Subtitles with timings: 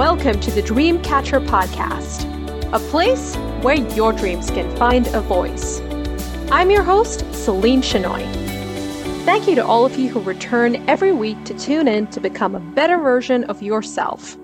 [0.00, 2.24] welcome to the Dreamcatcher Podcast,
[2.72, 5.82] a place where your dreams can find a voice.
[6.50, 8.22] I'm your host, Celine Chenoy.
[9.26, 12.54] Thank you to all of you who return every week to tune in to become
[12.54, 14.38] a better version of yourself.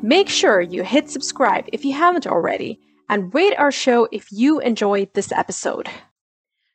[0.00, 4.60] Make sure you hit subscribe if you haven't already, and rate our show if you
[4.60, 5.88] enjoyed this episode.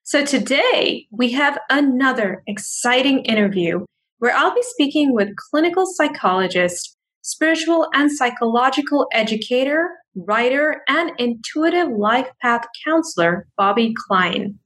[0.04, 3.86] So, today we have another exciting interview
[4.18, 6.98] where I'll be speaking with clinical psychologist
[7.30, 14.58] spiritual and psychological educator, writer, and intuitive life path counselor, Bobby Klein.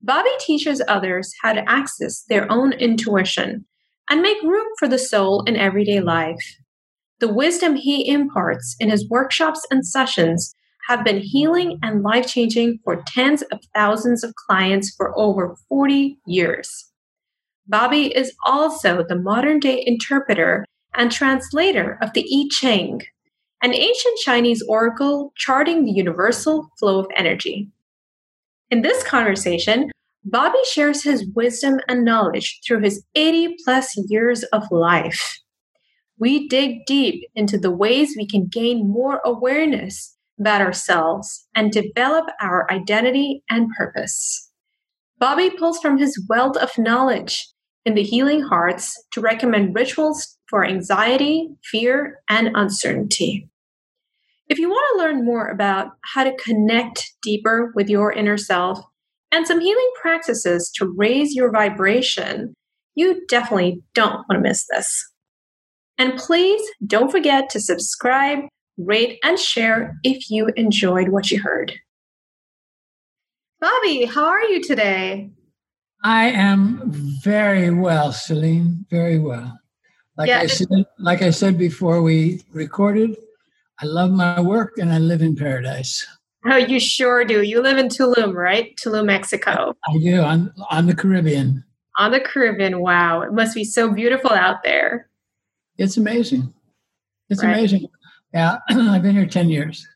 [0.00, 3.66] Bobby teaches others how to access their own intuition
[4.08, 6.42] and make room for the soul in everyday life.
[7.20, 10.54] The wisdom he imparts in his workshops and sessions
[10.88, 16.18] have been healing and life changing for tens of thousands of clients for over 40
[16.26, 16.90] years.
[17.68, 23.02] Bobby is also the modern day interpreter and translator of the I Ching,
[23.62, 27.68] an ancient Chinese oracle charting the universal flow of energy.
[28.70, 29.90] In this conversation,
[30.24, 35.38] Bobby shares his wisdom and knowledge through his 80 plus years of life.
[36.18, 42.26] We dig deep into the ways we can gain more awareness about ourselves and develop
[42.40, 44.50] our identity and purpose.
[45.18, 47.46] Bobby pulls from his wealth of knowledge
[47.84, 53.48] in the Healing Arts to recommend rituals for anxiety, fear, and uncertainty.
[54.48, 58.80] If you want to learn more about how to connect deeper with your inner self
[59.30, 62.52] and some healing practices to raise your vibration,
[62.96, 65.08] you definitely don't want to miss this.
[65.98, 68.40] And please don't forget to subscribe,
[68.76, 71.74] rate, and share if you enjoyed what you heard.
[73.60, 75.30] Bobby, how are you today?
[76.02, 76.80] I am
[77.22, 79.59] very well, Celine, very well.
[80.20, 80.68] Like yeah, I said,
[80.98, 83.16] like I said before we recorded,
[83.80, 86.06] I love my work and I live in paradise.
[86.44, 87.40] Oh, you sure do.
[87.40, 88.76] You live in Tulum, right?
[88.76, 89.74] Tulum, Mexico.
[89.88, 91.64] I do on on the Caribbean.
[91.96, 93.22] On the Caribbean, wow!
[93.22, 95.08] It must be so beautiful out there.
[95.78, 96.52] It's amazing.
[97.30, 97.56] It's right.
[97.56, 97.86] amazing.
[98.34, 99.88] Yeah, I've been here ten years.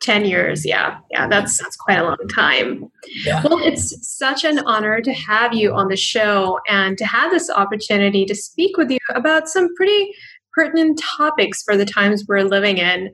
[0.00, 0.64] 10 years.
[0.64, 2.90] Yeah yeah that's that's quite a long time.
[3.24, 3.42] Yeah.
[3.44, 7.50] well it's such an honor to have you on the show and to have this
[7.50, 10.12] opportunity to speak with you about some pretty
[10.52, 13.10] pertinent topics for the times we're living in.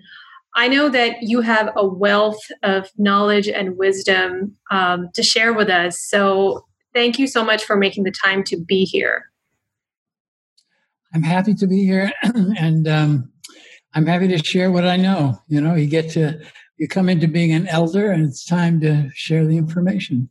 [0.54, 5.70] I know that you have a wealth of knowledge and wisdom um, to share with
[5.70, 9.30] us so thank you so much for making the time to be here.
[11.14, 13.32] I'm happy to be here and um,
[13.94, 16.40] i'm happy to share what i know you know you get to
[16.82, 20.28] you come into being an elder and it's time to share the information.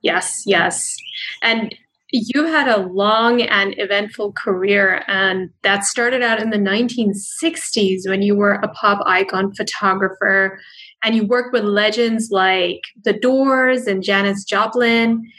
[0.00, 0.96] Yes, yes.
[1.42, 1.74] And
[2.10, 8.22] you had a long and eventful career, and that started out in the 1960s when
[8.22, 10.58] you were a pop icon photographer
[11.02, 15.30] and you worked with legends like The Doors and Janis Joplin.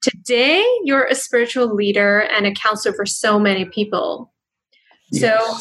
[0.00, 4.32] Today, you're a spiritual leader and a counselor for so many people.
[5.12, 5.22] Yes.
[5.22, 5.58] So,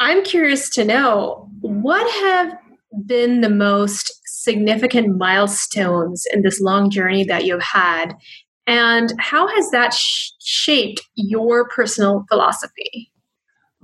[0.00, 2.58] I'm curious to know what have
[3.06, 8.14] been the most significant milestones in this long journey that you've had?
[8.66, 13.10] And how has that sh- shaped your personal philosophy?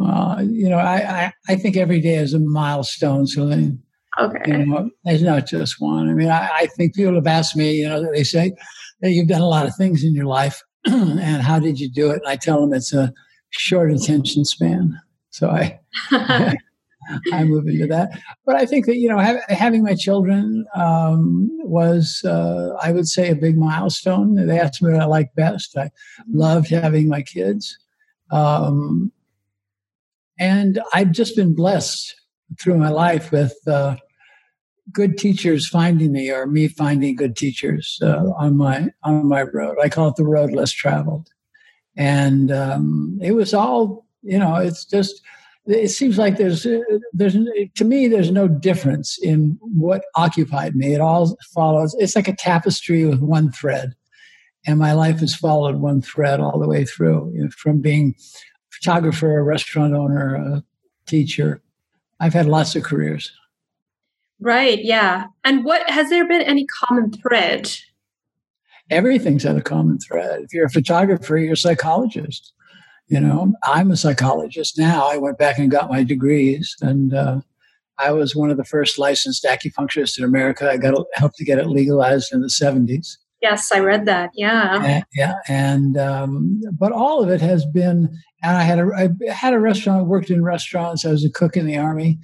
[0.03, 3.82] Uh, you know, I, I, I, think every day is a milestone, Celine.
[4.19, 4.41] Okay.
[4.47, 6.09] You know, there's not just one.
[6.09, 8.53] I mean, I, I think people have asked me, you know, they say
[9.03, 12.10] that you've done a lot of things in your life and how did you do
[12.10, 12.20] it?
[12.22, 13.12] And I tell them it's a
[13.50, 14.99] short attention span.
[15.28, 15.78] So I,
[17.32, 18.19] I move into that.
[18.44, 23.09] But I think that you know have, having my children um, was uh, I would
[23.09, 24.34] say a big milestone.
[24.34, 25.76] They asked me what I like best.
[25.76, 25.91] I
[26.28, 27.76] loved having my kids,
[28.31, 29.12] um,
[30.38, 32.15] and I've just been blessed
[32.60, 33.56] through my life with.
[33.66, 33.97] Uh,
[34.93, 39.76] good teachers finding me or me finding good teachers uh, on my on my road
[39.81, 41.29] i call it the road less traveled
[41.96, 45.23] and um, it was all you know it's just
[45.67, 46.81] it seems like there's uh,
[47.12, 47.37] there's
[47.75, 50.95] to me there's no difference in what occupied me.
[50.95, 53.95] It all follows it's like a tapestry with one thread.
[54.67, 58.15] And my life has followed one thread all the way through you know, from being
[58.19, 58.23] a
[58.71, 60.65] photographer a restaurant owner a
[61.07, 61.62] teacher.
[62.21, 63.33] I've had lots of careers.
[64.41, 65.27] Right yeah.
[65.45, 67.71] And what has there been any common thread?
[68.91, 70.41] Everything's had a common thread.
[70.43, 72.53] If you're a photographer you're a psychologist
[73.11, 75.09] you know, I'm a psychologist now.
[75.09, 77.41] I went back and got my degrees, and uh,
[77.99, 80.71] I was one of the first licensed acupuncturists in America.
[80.71, 83.17] I got helped to get it legalized in the 70s.
[83.43, 84.31] Yes, I read that.
[84.35, 84.83] Yeah.
[84.85, 85.35] And, yeah.
[85.49, 89.61] And, um, but all of it has been, and I had a, I had a
[89.61, 91.05] restaurant, worked in restaurants.
[91.05, 92.19] I was a cook in the army.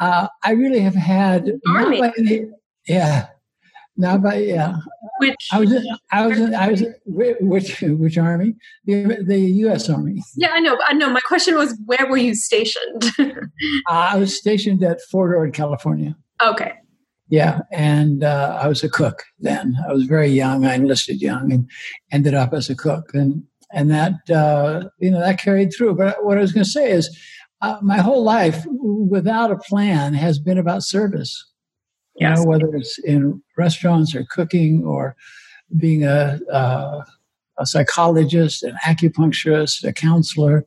[0.00, 2.02] Uh, I really have had, army.
[2.18, 2.46] Any,
[2.86, 3.28] yeah.
[3.96, 4.76] Not by, yeah.
[5.18, 8.54] Which I was, in, I was, in, I was, which, which army?
[8.84, 9.88] The, the U.S.
[9.88, 10.22] Army.
[10.36, 10.76] Yeah, I know.
[10.86, 11.08] I know.
[11.08, 13.04] My question was, where were you stationed?
[13.18, 13.32] uh,
[13.88, 16.14] I was stationed at Fort Ord, California.
[16.44, 16.72] Okay.
[17.28, 19.76] Yeah, and uh, I was a cook then.
[19.88, 20.64] I was very young.
[20.64, 21.68] I enlisted young and
[22.12, 23.42] ended up as a cook, and
[23.72, 25.96] and that uh, you know that carried through.
[25.96, 27.18] But what I was going to say is,
[27.62, 31.44] uh, my whole life without a plan has been about service.
[32.18, 32.38] Yes.
[32.38, 35.16] You know, whether it's in restaurants or cooking or
[35.76, 37.04] being a, a,
[37.58, 40.66] a psychologist, an acupuncturist, a counselor,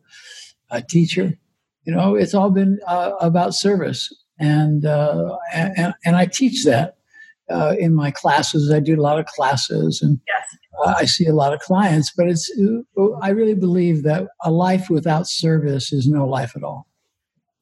[0.69, 1.37] a teacher.
[1.85, 6.95] You know, it's all been uh, about service and uh, and, and I teach that
[7.49, 8.71] uh, in my classes.
[8.71, 10.57] I do a lot of classes, and yes.
[10.85, 12.11] uh, I see a lot of clients.
[12.15, 12.49] But it's
[12.97, 16.87] uh, I really believe that a life without service is no life at all.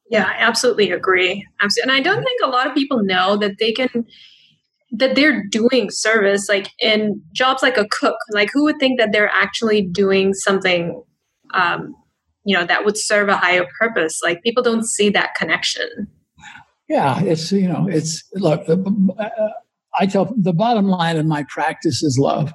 [0.09, 1.45] Yeah, I absolutely agree.
[1.59, 4.05] And I don't think a lot of people know that they can
[4.91, 9.11] that they're doing service like in jobs like a cook like who would think that
[9.11, 11.03] they're actually doing something
[11.53, 11.93] um,
[12.45, 16.07] you know that would serve a higher purpose like people don't see that connection
[16.87, 18.67] yeah, it's you know, it's look.
[18.67, 19.29] Uh,
[19.99, 22.53] I tell the bottom line of my practice is love,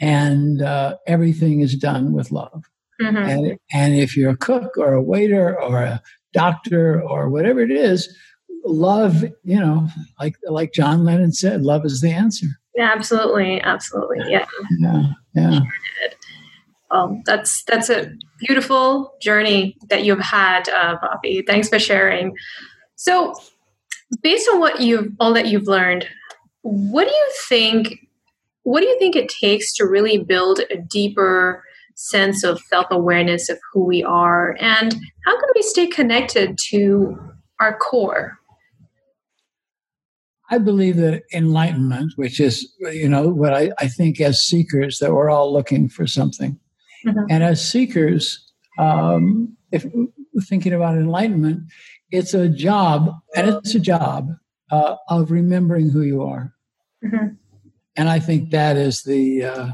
[0.00, 2.64] and uh, everything is done with love.
[3.00, 3.16] Mm-hmm.
[3.16, 6.02] And and if you're a cook or a waiter or a
[6.36, 8.14] doctor or whatever it is,
[8.64, 9.22] love.
[9.44, 9.88] You know,
[10.20, 12.46] like like John Lennon said, love is the answer.
[12.74, 14.18] Yeah, absolutely, absolutely.
[14.28, 14.44] Yeah,
[14.78, 15.02] yeah,
[15.34, 15.60] yeah.
[16.90, 21.42] Um, that's that's a beautiful journey that you've had, uh, Bobby.
[21.46, 22.36] Thanks for sharing.
[22.94, 23.34] So,
[24.22, 26.06] based on what you've all that you've learned,
[26.62, 27.98] what do you think?
[28.62, 31.62] What do you think it takes to really build a deeper
[31.96, 34.94] sense of self awareness of who we are, and
[35.24, 37.18] how can we stay connected to
[37.60, 38.38] our core?
[40.48, 45.12] I believe that enlightenment, which is, you know, what I, I think as seekers, that
[45.12, 46.58] we're all looking for something.
[47.04, 47.24] Mm-hmm.
[47.30, 48.38] And as seekers,
[48.78, 49.84] um, if
[50.44, 51.62] thinking about enlightenment,
[52.12, 54.28] it's a job, and it's a job
[54.70, 56.52] uh, of remembering who you are.
[57.04, 57.26] Mm-hmm.
[57.96, 59.68] And I think that is the uh,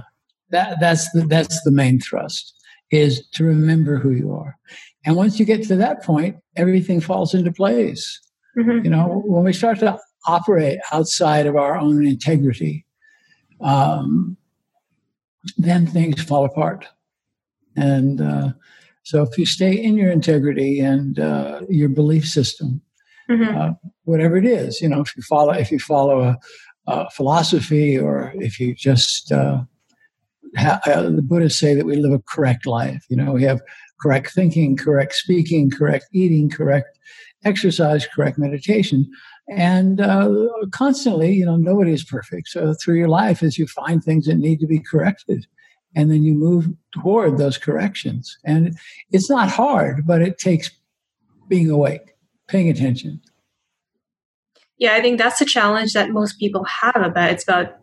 [0.52, 2.54] that that's the that's the main thrust
[2.90, 4.56] is to remember who you are.
[5.04, 8.20] And once you get to that point, everything falls into place.
[8.56, 8.84] Mm-hmm.
[8.84, 12.84] You know, when we start to operate outside of our own integrity,
[13.60, 14.36] um,
[15.56, 16.86] then things fall apart.
[17.76, 18.50] And uh,
[19.02, 22.82] so if you stay in your integrity and uh, your belief system,
[23.28, 23.56] mm-hmm.
[23.56, 23.70] uh,
[24.04, 26.38] whatever it is, you know, if you follow if you follow a,
[26.86, 29.62] a philosophy or if you just uh,
[30.56, 33.04] ha- uh, the Buddhists say that we live a correct life.
[33.08, 33.60] You know, we have
[34.00, 36.98] correct thinking, correct speaking, correct eating, correct
[37.44, 39.10] exercise, correct meditation.
[39.48, 40.30] And uh,
[40.70, 42.48] constantly, you know, nobody is perfect.
[42.48, 45.46] So through your life, as you find things that need to be corrected,
[45.94, 48.38] and then you move toward those corrections.
[48.44, 48.78] And
[49.10, 50.70] it's not hard, but it takes
[51.48, 52.14] being awake,
[52.48, 53.20] paying attention.
[54.78, 57.81] Yeah, I think that's the challenge that most people have about it's about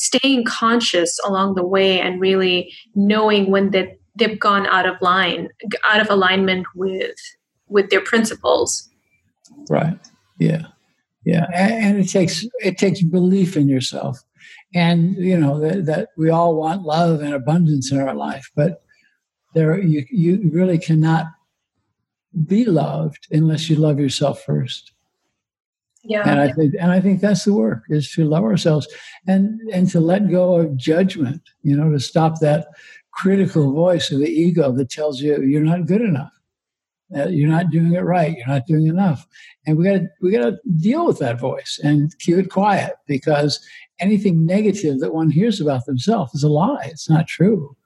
[0.00, 5.48] staying conscious along the way and really knowing when that they've gone out of line,
[5.88, 7.16] out of alignment with
[7.68, 8.88] with their principles.
[9.68, 9.98] Right.
[10.38, 10.66] Yeah.
[11.24, 11.46] Yeah.
[11.54, 14.18] And, it takes it takes belief in yourself
[14.74, 18.82] and you know that, that we all want love and abundance in our life but
[19.54, 21.26] there you, you really cannot
[22.46, 24.92] be loved unless you love yourself first
[26.02, 28.86] yeah and i think and i think that's the work is to love ourselves
[29.26, 32.68] and and to let go of judgment you know to stop that
[33.12, 36.32] critical voice of the ego that tells you you're not good enough
[37.28, 39.26] you're not doing it right you're not doing enough
[39.66, 42.94] and we got to we got to deal with that voice and keep it quiet
[43.06, 43.60] because
[44.00, 46.86] anything negative that one hears about themselves is a lie.
[46.86, 47.76] It's not true.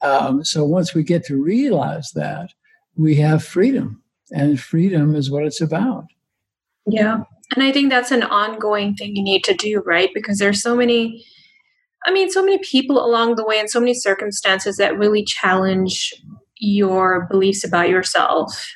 [0.00, 2.52] Um, so once we get to realize that,
[2.96, 6.06] we have freedom, and freedom is what it's about.
[6.86, 7.22] Yeah.
[7.54, 10.10] And I think that's an ongoing thing you need to do, right?
[10.14, 11.24] Because there's so many,
[12.06, 16.14] I mean, so many people along the way and so many circumstances that really challenge
[16.56, 18.70] your beliefs about yourself.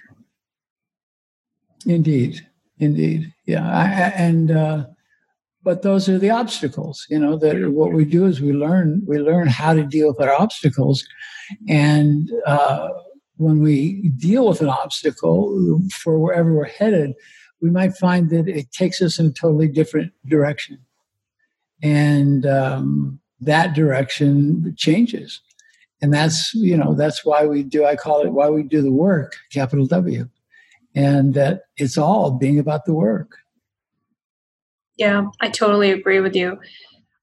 [1.85, 2.47] Indeed.
[2.79, 3.33] Indeed.
[3.47, 3.69] Yeah.
[3.69, 4.87] I, and, uh,
[5.64, 9.19] but those are the obstacles you know that what we do is we learn we
[9.19, 11.05] learn how to deal with our obstacles
[11.69, 12.88] and uh,
[13.37, 17.12] when we deal with an obstacle for wherever we're headed
[17.62, 20.78] we might find that it takes us in a totally different direction
[21.83, 25.40] and um, that direction changes.
[26.02, 28.90] And that's, you know, that's why we do, I call it why we do the
[28.90, 30.28] work, capital W.
[30.95, 33.38] And that it's all being about the work.
[34.99, 36.59] Yeah, I totally agree with you.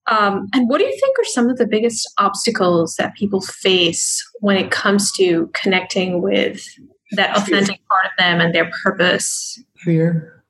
[0.08, 4.28] Um, and what do you think are some of the biggest obstacles that people face
[4.40, 6.68] when it comes to connecting with
[7.12, 9.62] that authentic part of them and their purpose?
[9.78, 10.44] Fear,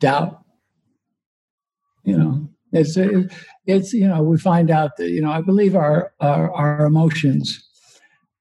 [0.00, 0.42] doubt.
[2.04, 2.96] You know, it's
[3.66, 7.62] it's you know we find out that you know I believe our our, our emotions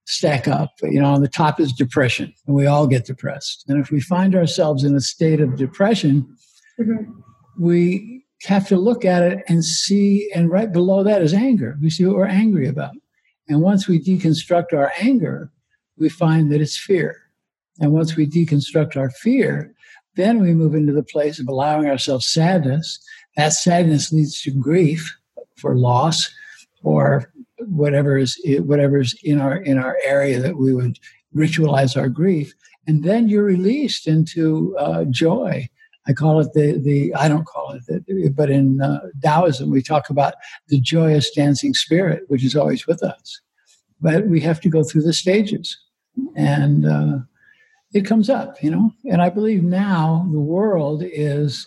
[0.05, 0.71] stack up.
[0.83, 3.65] You know, on the top is depression, and we all get depressed.
[3.67, 6.27] And if we find ourselves in a state of depression,
[6.79, 7.11] mm-hmm.
[7.59, 11.77] we have to look at it and see, and right below that is anger.
[11.81, 12.93] We see what we're angry about.
[13.47, 15.51] And once we deconstruct our anger,
[15.97, 17.21] we find that it's fear.
[17.79, 19.73] And once we deconstruct our fear,
[20.15, 22.99] then we move into the place of allowing ourselves sadness.
[23.35, 25.13] That sadness leads to grief
[25.57, 26.33] for loss
[26.83, 30.99] or whatever is whatever's in our in our area that we would
[31.35, 32.53] ritualize our grief.
[32.87, 35.67] And then you're released into uh, joy
[36.07, 39.81] I call it the the I don't call it that, but in uh, Taoism we
[39.81, 40.35] talk about
[40.67, 43.41] the joyous dancing spirit, which is always with us.
[44.01, 45.77] But we have to go through the stages,
[46.35, 47.17] and uh,
[47.95, 48.91] it comes up, you know.
[49.09, 51.65] And I believe now the world is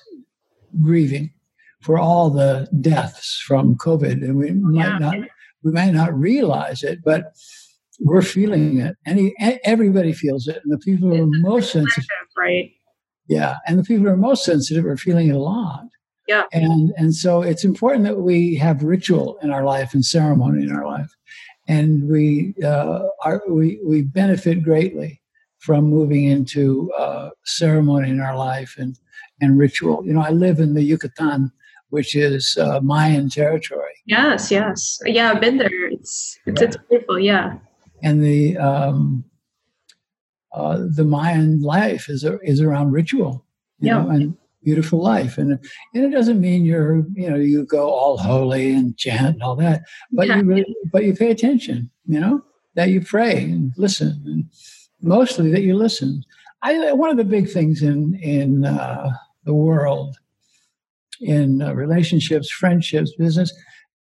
[0.80, 1.32] grieving
[1.80, 5.16] for all the deaths from COVID, and we might not
[5.64, 7.32] we might not realize it, but
[8.00, 8.94] we're feeling it.
[9.06, 12.04] Any everybody feels it, and the people who are most sensitive,
[12.36, 12.70] right?
[13.26, 13.56] Yeah.
[13.66, 15.84] And the people who are most sensitive are feeling it a lot.
[16.26, 16.44] Yeah.
[16.52, 20.72] And and so it's important that we have ritual in our life and ceremony in
[20.72, 21.10] our life.
[21.68, 25.17] And we uh, are we we benefit greatly
[25.58, 28.98] from moving into uh, ceremony in our life and
[29.40, 30.04] and ritual.
[30.04, 31.52] You know, I live in the Yucatan,
[31.90, 33.94] which is uh, Mayan territory.
[34.06, 35.88] Yes, yes, yeah, I've been there.
[35.90, 36.68] It's it's, yeah.
[36.68, 37.18] it's beautiful.
[37.18, 37.58] Yeah.
[38.02, 39.24] And the um,
[40.52, 43.44] uh, the Mayan life is is around ritual,
[43.80, 44.02] you yeah.
[44.02, 45.58] know, and beautiful life, and
[45.94, 49.56] and it doesn't mean you're you know you go all holy and chant and all
[49.56, 50.36] that, but yeah.
[50.36, 52.42] you really, but you pay attention, you know,
[52.74, 54.44] that you pray and listen, and
[55.00, 56.24] mostly that you listen.
[56.62, 59.10] I one of the big things in in uh,
[59.44, 60.16] the world,
[61.20, 63.52] in uh, relationships, friendships, business,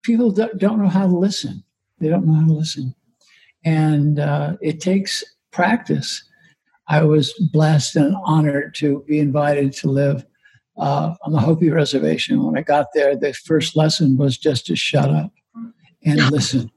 [0.03, 1.65] people don't, don't know how to listen.
[1.99, 2.95] They don't know how to listen,
[3.65, 6.23] and uh, it takes practice
[6.89, 10.27] I was blessed and honored to be invited to live
[10.77, 12.45] uh, on the Hopi Reservation.
[12.45, 15.33] When I got there, the first lesson was just to shut up
[16.05, 16.71] and listen,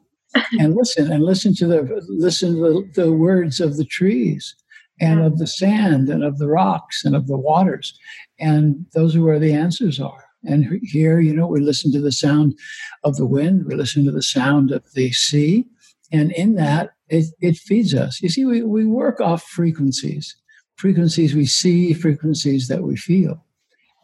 [0.60, 2.60] and listen, and listen to the listen to
[2.94, 4.56] the, the words of the trees
[5.00, 7.98] and of the sand and of the rocks and of the waters,
[8.40, 10.26] and those are where the answers are.
[10.44, 12.58] And here, you know, we listen to the sound
[13.04, 15.66] of the wind, we listen to the sound of the sea,
[16.12, 18.22] and in that it, it feeds us.
[18.22, 20.36] You see, we, we work off frequencies,
[20.76, 23.44] frequencies we see, frequencies that we feel.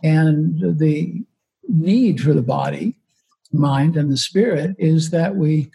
[0.03, 1.23] And the
[1.67, 2.97] need for the body,
[3.51, 5.71] mind, and the spirit is that we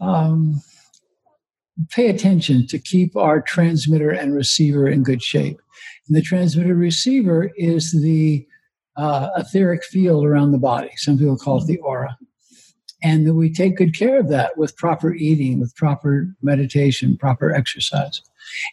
[0.00, 0.60] um,
[1.90, 5.60] pay attention to keep our transmitter and receiver in good shape.
[6.06, 8.46] And the transmitter receiver is the
[8.96, 10.90] uh, etheric field around the body.
[10.96, 12.18] Some people call it the aura
[13.02, 17.54] and that we take good care of that with proper eating, with proper meditation, proper
[17.54, 18.20] exercise.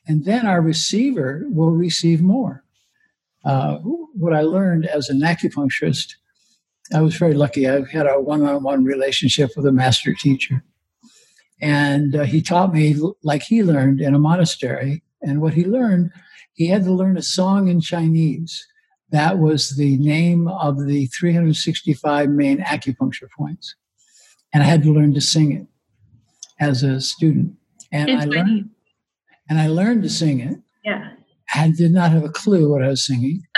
[0.08, 2.64] And then our receiver will receive more.
[3.44, 6.16] Uh, what I learned as an acupuncturist,
[6.94, 7.70] I was very lucky.
[7.70, 10.64] I had a one on one relationship with a master teacher.
[11.62, 15.04] And uh, he taught me like he learned in a monastery.
[15.22, 16.12] And what he learned,
[16.54, 18.66] he had to learn a song in Chinese.
[19.12, 23.76] That was the name of the 365 main acupuncture points
[24.56, 25.68] and I had to learn to sing it
[26.62, 27.56] as a student.
[27.92, 28.70] And I learned,
[29.50, 30.58] and I learned to sing it.
[30.86, 31.10] Yeah.
[31.54, 33.42] I did not have a clue what I was singing.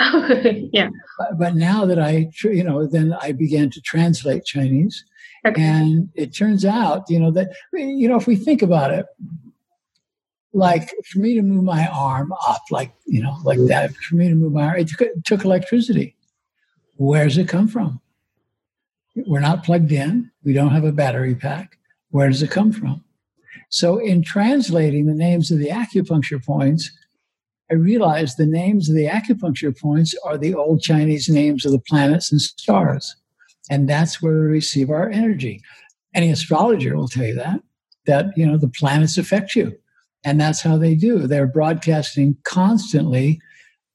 [0.72, 0.88] yeah.
[1.16, 5.04] But, but, now that I, you know, then I began to translate Chinese,
[5.46, 5.62] okay.
[5.62, 9.06] and it turns out, you know, that you know, if we think about it,
[10.52, 14.28] like for me to move my arm up, like you know, like that, for me
[14.28, 16.16] to move my arm, it took, it took electricity.
[16.96, 18.00] Where does it come from?
[19.14, 20.30] We're not plugged in.
[20.44, 21.78] We don't have a battery pack.
[22.10, 23.04] Where does it come from?
[23.70, 26.90] So, in translating the names of the acupuncture points,
[27.70, 31.80] I realized the names of the acupuncture points are the old Chinese names of the
[31.80, 33.16] planets and stars.
[33.70, 35.62] And that's where we receive our energy.
[36.14, 37.60] Any astrologer will tell you that,
[38.06, 39.76] that, you know, the planets affect you.
[40.24, 41.26] And that's how they do.
[41.26, 43.40] They're broadcasting constantly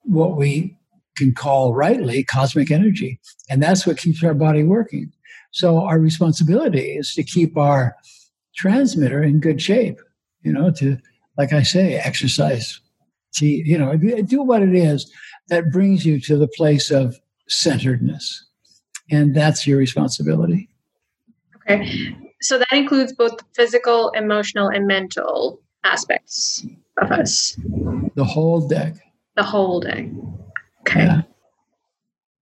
[0.03, 0.77] what we
[1.17, 3.19] can call rightly cosmic energy.
[3.49, 5.11] And that's what keeps our body working.
[5.51, 7.95] So our responsibility is to keep our
[8.55, 9.99] transmitter in good shape,
[10.41, 10.97] you know, to,
[11.37, 12.79] like I say, exercise,
[13.35, 15.11] to, you know, do what it is
[15.49, 17.15] that brings you to the place of
[17.47, 18.45] centeredness.
[19.11, 20.69] And that's your responsibility.
[21.57, 22.15] Okay.
[22.41, 26.65] So that includes both physical, emotional, and mental aspects
[27.01, 27.57] of us.
[28.15, 28.95] The whole deck.
[29.35, 30.05] The whole deck.
[30.81, 31.05] Okay.
[31.05, 31.21] Yeah.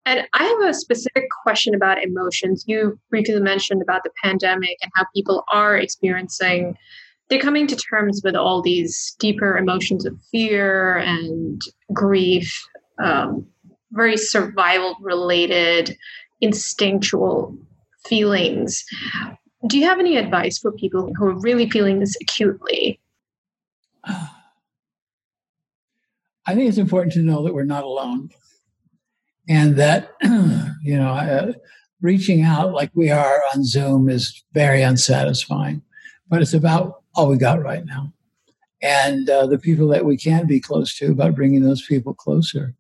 [0.05, 2.65] And I have a specific question about emotions.
[2.67, 6.77] You briefly mentioned about the pandemic and how people are experiencing,
[7.29, 11.61] they're coming to terms with all these deeper emotions of fear and
[11.93, 12.59] grief,
[13.03, 13.47] um,
[13.93, 15.95] very survival related,
[16.41, 17.57] instinctual
[18.07, 18.85] feelings.
[19.67, 23.01] Do you have any advice for people who are really feeling this acutely?
[24.05, 24.31] I
[26.55, 28.31] think it's important to know that we're not alone
[29.49, 31.53] and that you know uh,
[32.01, 35.83] reaching out like we are on zoom is very unsatisfying
[36.29, 38.13] but it's about all we got right now
[38.83, 42.75] and uh, the people that we can be close to about bringing those people closer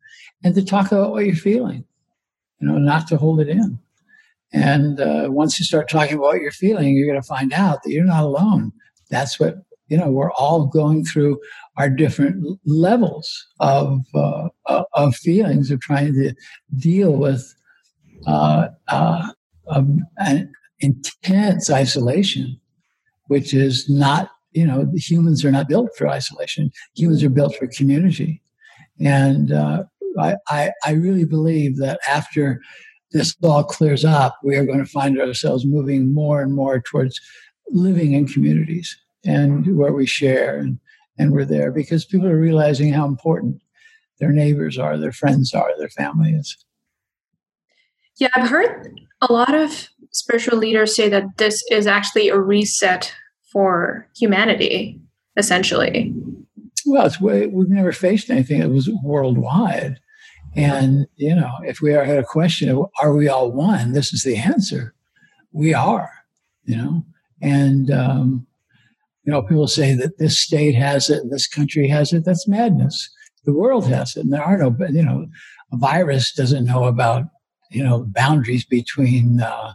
[0.44, 1.84] and to talk about what you're feeling
[2.60, 3.78] you know not to hold it in.
[4.52, 7.82] And uh, once you start talking about what you're feeling you're going to find out
[7.82, 8.72] that you're not alone.
[9.10, 9.56] That's what
[9.88, 11.40] you know we're all going through
[11.76, 14.48] our different levels of uh,
[14.94, 16.34] of feelings of trying to
[16.76, 17.54] deal with
[18.26, 19.32] uh, uh,
[20.18, 22.60] an intense isolation,
[23.26, 26.70] which is not you know humans are not built for isolation.
[26.94, 28.42] Humans are built for community,
[29.00, 29.84] and uh,
[30.18, 32.60] I, I I really believe that after
[33.12, 37.20] this all clears up, we are going to find ourselves moving more and more towards
[37.70, 40.78] living in communities and where we share and,
[41.18, 43.60] and we're there because people are realizing how important
[44.20, 46.56] their neighbors are, their friends are, their family is.
[48.16, 53.14] Yeah, I've heard a lot of spiritual leaders say that this is actually a reset
[53.52, 55.00] for humanity,
[55.36, 56.14] essentially.
[56.86, 60.00] Well, it's we've never faced anything that was worldwide.
[60.56, 64.22] And, you know, if we had a question of are we all one, this is
[64.22, 64.94] the answer.
[65.52, 66.10] We are,
[66.64, 67.04] you know.
[67.40, 68.46] And um,
[69.24, 72.24] you know, people say that this state has it, this country has it.
[72.24, 73.10] That's madness.
[73.44, 75.26] The world has it, and there are no, you know,
[75.72, 77.24] a virus doesn't know about,
[77.70, 79.74] you know, boundaries between uh,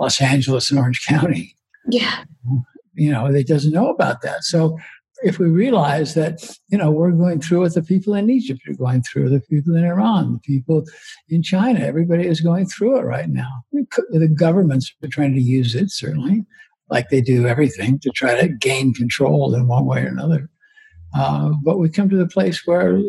[0.00, 1.54] Los Angeles and Orange County.
[1.88, 2.24] Yeah.
[2.94, 4.42] You know, it doesn't know about that.
[4.44, 4.78] So
[5.22, 8.74] if we realize that, you know, we're going through what the people in Egypt are
[8.74, 10.84] going through, the people in Iran, the people
[11.28, 13.50] in China, everybody is going through it right now.
[13.72, 16.44] The governments are trying to use it, certainly
[16.90, 20.48] like they do everything to try to gain control in one way or another.
[21.16, 23.00] Uh, but we come to the place where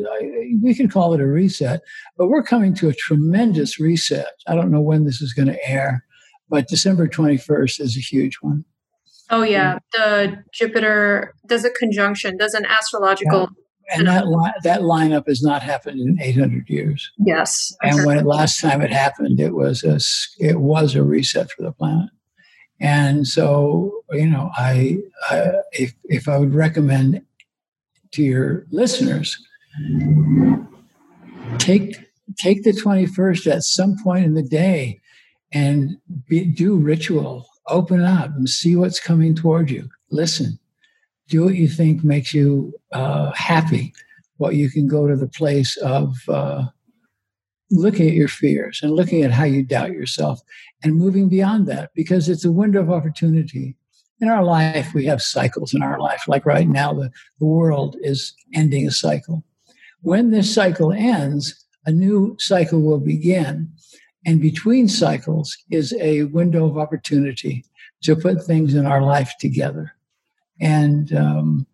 [0.62, 1.82] we can call it a reset,
[2.18, 4.28] but we're coming to a tremendous reset.
[4.48, 6.06] I don't know when this is going to air,
[6.48, 8.64] but December 21st is a huge one.
[9.30, 9.80] Oh, yeah.
[9.94, 13.42] The Jupiter does a conjunction, does an astrological.
[13.42, 13.98] Yeah.
[13.98, 17.12] And that, li- that lineup has not happened in 800 years.
[17.20, 17.76] Yes.
[17.84, 20.00] And when it, last time it happened, it was a,
[20.40, 22.10] it was a reset for the planet.
[22.80, 24.98] And so, you know, I,
[25.30, 27.22] I if if I would recommend
[28.12, 29.38] to your listeners,
[31.58, 31.98] take
[32.38, 35.00] take the 21st at some point in the day
[35.54, 40.60] and be, do ritual open up and see what's coming toward you listen
[41.28, 43.94] do what you think makes you uh, happy
[44.38, 46.66] what you can go to the place of uh,
[47.72, 50.42] looking at your fears and looking at how you doubt yourself
[50.84, 53.76] and moving beyond that because it's a window of opportunity.
[54.22, 56.24] In our life, we have cycles in our life.
[56.28, 59.44] Like right now, the, the world is ending a cycle.
[60.02, 63.72] When this cycle ends, a new cycle will begin.
[64.26, 67.64] And between cycles is a window of opportunity
[68.04, 69.94] to put things in our life together.
[70.60, 71.68] And um,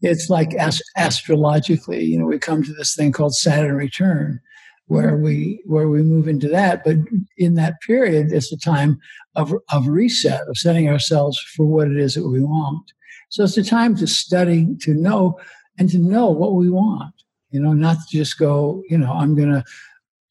[0.00, 4.40] it's like ast- astrologically, you know, we come to this thing called Saturn return,
[4.86, 6.84] where we where we move into that.
[6.84, 6.96] But
[7.36, 8.98] in that period, it's a time
[9.34, 12.92] of of reset, of setting ourselves for what it is that we want.
[13.30, 15.40] So it's a time to study, to know,
[15.78, 17.14] and to know what we want.
[17.50, 18.82] You know, not to just go.
[18.88, 19.64] You know, I'm going to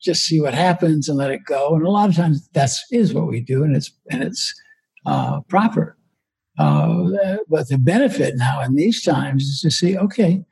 [0.04, 1.76] just see what happens and let it go.
[1.76, 4.54] And a lot of times that's is what we do, and it's and it's
[5.06, 5.98] uh, proper.
[6.58, 10.46] Uh, but the benefit now in these times is to see, okay,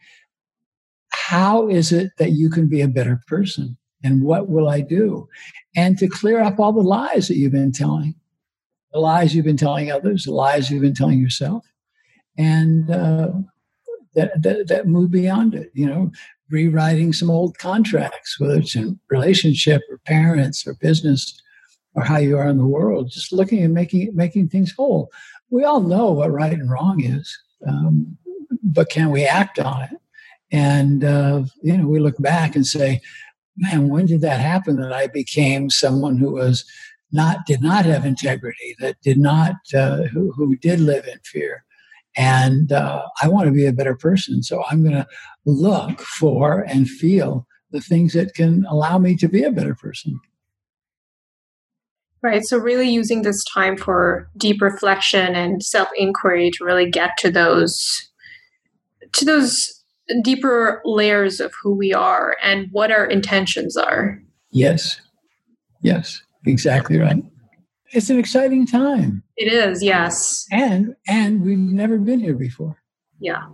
[1.11, 3.77] how is it that you can be a better person?
[4.03, 5.27] and what will I do?
[5.75, 8.15] And to clear up all the lies that you've been telling,
[8.91, 11.65] the lies you've been telling others, the lies you've been telling yourself,
[12.37, 13.31] and uh,
[14.15, 15.71] that, that, that move beyond it.
[15.73, 16.11] You know,
[16.51, 21.41] rewriting some old contracts, whether it's in relationship or parents or business,
[21.95, 25.11] or how you are in the world, just looking and making making things whole.
[25.49, 27.37] We all know what right and wrong is,
[27.67, 28.17] um,
[28.63, 29.97] but can we act on it?
[30.51, 33.01] And uh, you know, we look back and say,
[33.57, 34.77] "Man, when did that happen?
[34.77, 36.65] That I became someone who was
[37.11, 41.65] not did not have integrity, that did not uh, who, who did live in fear."
[42.17, 45.07] And uh, I want to be a better person, so I'm going to
[45.45, 50.19] look for and feel the things that can allow me to be a better person.
[52.21, 52.43] Right.
[52.43, 57.31] So, really using this time for deep reflection and self inquiry to really get to
[57.31, 58.09] those
[59.13, 59.81] to those
[60.23, 64.21] deeper layers of who we are and what our intentions are.
[64.51, 65.01] Yes.
[65.81, 66.21] Yes.
[66.45, 67.23] Exactly right.
[67.93, 69.23] It's an exciting time.
[69.37, 70.45] It is, yes.
[70.51, 72.81] And and we've never been here before.
[73.19, 73.47] Yeah.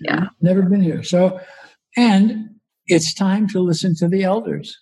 [0.00, 0.28] Yeah.
[0.40, 1.02] Never been here.
[1.02, 1.40] So
[1.96, 2.50] and
[2.86, 4.78] it's time to listen to the elders.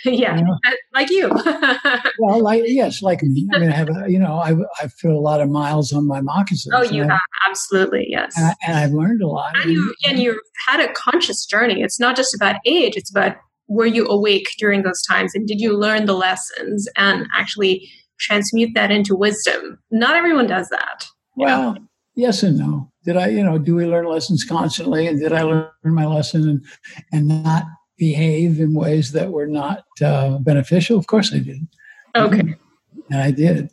[0.04, 0.58] yeah, you know?
[0.94, 1.30] like you.
[2.18, 3.48] well, like yes, like me.
[3.52, 6.06] I mean, I have a, you know, I I put a lot of miles on
[6.06, 6.74] my moccasins.
[6.74, 8.34] Oh, you have absolutely yes.
[8.36, 9.56] And, I, have learned a lot.
[9.56, 11.82] And you and you've had a conscious journey.
[11.82, 12.96] It's not just about age.
[12.96, 13.36] It's about
[13.68, 17.88] were you awake during those times, and did you learn the lessons and actually
[18.20, 19.78] transmute that into wisdom?
[19.90, 21.06] Not everyone does that.
[21.36, 21.80] Well, know?
[22.14, 22.90] yes and no.
[23.04, 26.48] Did I, you know, do we learn lessons constantly, and did I learn my lesson
[26.48, 26.64] and
[27.12, 27.64] and not
[27.96, 30.98] behave in ways that were not uh, beneficial?
[30.98, 31.66] Of course I did.
[32.16, 32.54] Okay.
[33.10, 33.70] And I did.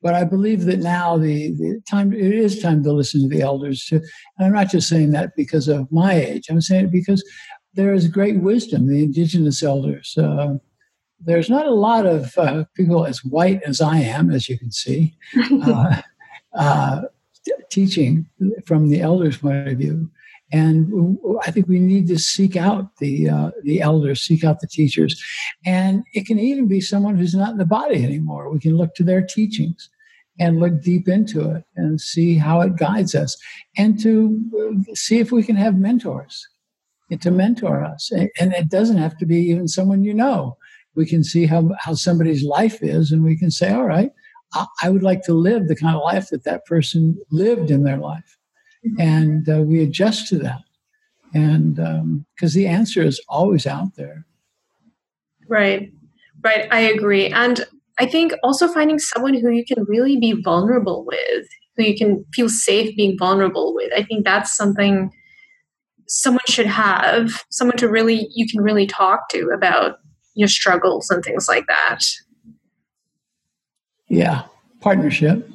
[0.00, 3.42] But I believe that now the, the time it is time to listen to the
[3.42, 3.84] elders.
[3.84, 4.00] Too.
[4.36, 6.46] and I'm not just saying that because of my age.
[6.48, 7.24] I'm saying it because
[7.74, 8.88] there is great wisdom.
[8.88, 10.16] The indigenous elders.
[10.16, 10.54] Uh,
[11.20, 14.70] there's not a lot of uh, people as white as I am, as you can
[14.70, 15.16] see,
[15.64, 16.00] uh,
[16.54, 17.02] uh,
[17.70, 18.26] teaching
[18.66, 20.10] from the elders' point of view.
[20.50, 24.66] And I think we need to seek out the uh, the elders, seek out the
[24.66, 25.22] teachers,
[25.66, 28.50] and it can even be someone who's not in the body anymore.
[28.50, 29.90] We can look to their teachings
[30.40, 33.36] and look deep into it and see how it guides us,
[33.76, 34.40] and to
[34.88, 36.48] uh, see if we can have mentors
[37.20, 38.10] to mentor us.
[38.10, 40.56] And it doesn't have to be even someone you know.
[40.98, 44.10] We can see how how somebody's life is, and we can say, all right,
[44.82, 47.98] I would like to live the kind of life that that person lived in their
[47.98, 48.38] life.
[48.86, 49.00] Mm-hmm.
[49.00, 50.60] and uh, we adjust to that.
[51.34, 54.24] And because um, the answer is always out there.
[55.48, 55.90] Right.
[56.44, 56.68] Right.
[56.70, 57.26] I agree.
[57.26, 57.66] And
[58.00, 62.24] i think also finding someone who you can really be vulnerable with who you can
[62.32, 65.10] feel safe being vulnerable with i think that's something
[66.06, 69.96] someone should have someone to really you can really talk to about
[70.38, 72.04] your struggles and things like that
[74.08, 74.44] yeah
[74.80, 75.48] partnership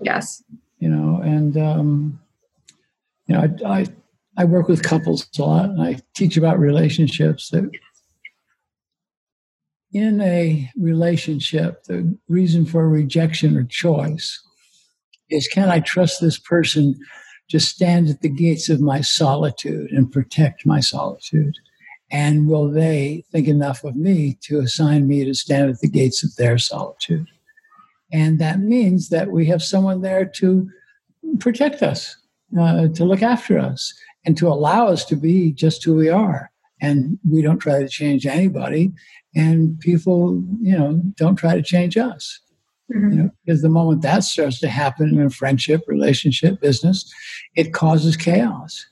[0.00, 0.42] yes
[0.78, 2.18] you know and um
[3.26, 3.86] you know, I, I,
[4.36, 7.50] I work with couples a lot, and I teach about relationships.
[7.50, 7.70] That
[9.92, 14.40] in a relationship, the reason for rejection or choice
[15.30, 16.94] is: can I trust this person
[17.50, 21.54] to stand at the gates of my solitude and protect my solitude?
[22.10, 26.22] And will they think enough of me to assign me to stand at the gates
[26.22, 27.26] of their solitude?
[28.12, 30.70] And that means that we have someone there to
[31.40, 32.16] protect us
[32.58, 33.92] uh, to look after us
[34.24, 36.50] and to allow us to be just who we are.
[36.80, 38.92] And we don't try to change anybody,
[39.34, 42.38] and people, you know, don't try to change us.
[42.94, 43.10] Mm-hmm.
[43.10, 47.10] You know, because the moment that starts to happen in a friendship, relationship, business,
[47.56, 48.86] it causes chaos.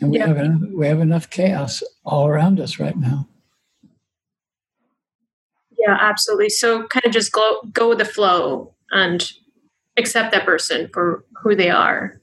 [0.00, 0.28] And we yeah.
[0.28, 3.28] have enough, we have enough chaos all around us right now.
[5.78, 6.50] Yeah, absolutely.
[6.50, 9.30] So kind of just go go with the flow and
[9.96, 12.20] accept that person for who they are.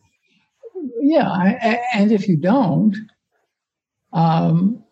[1.01, 2.95] Yeah, and if you don't,
[4.13, 4.83] um,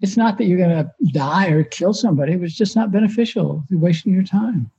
[0.00, 2.34] it's not that you're going to die or kill somebody.
[2.34, 3.64] It was just not beneficial.
[3.70, 4.70] You're wasting your time,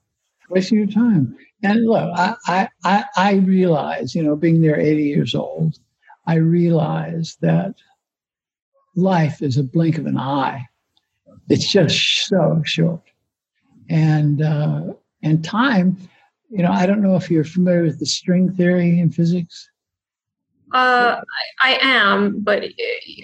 [0.50, 1.36] wasting your time.
[1.64, 5.80] And look, I, I, I realize, you know, being there 80 years old,
[6.28, 7.76] I realize that
[8.96, 10.66] life is a blink of an eye.
[11.50, 13.04] It's just so short,
[13.90, 15.98] and uh, and time
[16.50, 19.70] you know, I don't know if you're familiar with the string theory in physics.
[20.74, 21.20] Uh,
[21.62, 22.64] I, I am, but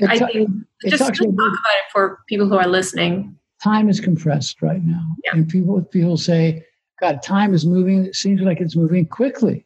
[0.07, 0.49] I think
[0.85, 3.37] just to talk about, about it for people who are listening.
[3.63, 5.31] Time is compressed right now, yeah.
[5.33, 6.65] and people people say,
[6.99, 8.05] "God, time is moving.
[8.05, 9.65] It seems like it's moving quickly."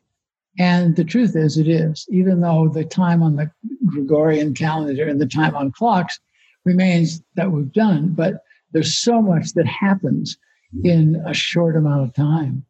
[0.57, 2.05] And the truth is, it is.
[2.09, 3.51] Even though the time on the
[3.85, 6.19] Gregorian calendar and the time on clocks
[6.63, 8.41] remains that we've done, but
[8.71, 10.37] there's so much that happens
[10.83, 12.65] in a short amount of time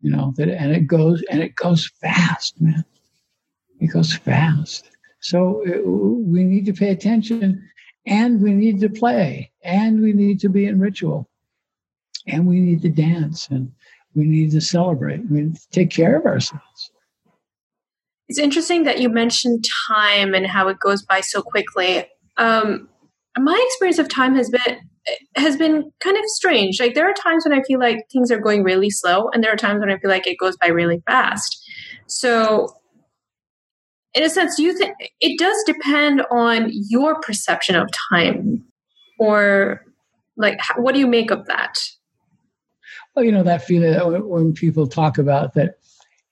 [0.00, 2.82] you know that and it goes and it goes fast man
[3.78, 4.88] it goes fast
[5.20, 7.62] so it, uh, we need to pay attention
[8.06, 11.28] and we need to play, and we need to be in ritual,
[12.26, 13.70] and we need to dance, and
[14.14, 15.20] we need to celebrate.
[15.30, 16.64] We need to take care of ourselves.
[18.32, 22.06] It's interesting that you mentioned time and how it goes by so quickly.
[22.38, 22.88] Um,
[23.36, 24.78] my experience of time has been
[25.36, 26.80] has been kind of strange.
[26.80, 29.52] Like there are times when I feel like things are going really slow, and there
[29.52, 31.62] are times when I feel like it goes by really fast.
[32.06, 32.74] So,
[34.14, 38.64] in a sense, do you think it does depend on your perception of time,
[39.18, 39.84] or
[40.38, 41.82] like what do you make of that?
[43.14, 43.92] Well, you know that feeling
[44.26, 45.74] when people talk about that